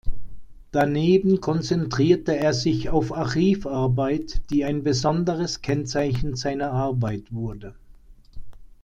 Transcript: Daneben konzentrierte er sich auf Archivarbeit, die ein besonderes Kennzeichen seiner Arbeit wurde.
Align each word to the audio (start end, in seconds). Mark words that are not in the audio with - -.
Daneben 0.71 1.41
konzentrierte 1.41 2.35
er 2.35 2.53
sich 2.53 2.89
auf 2.89 3.13
Archivarbeit, 3.13 4.41
die 4.49 4.65
ein 4.65 4.81
besonderes 4.81 5.61
Kennzeichen 5.61 6.35
seiner 6.35 6.71
Arbeit 6.71 7.31
wurde. 7.31 7.75